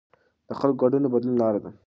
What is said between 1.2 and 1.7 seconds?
لاره ده